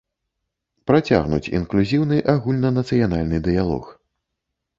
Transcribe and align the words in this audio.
Працягнуць 0.91 1.51
інклюзіўны 1.57 2.17
агульнанацыянальны 2.33 3.37
дыялог. 3.51 3.85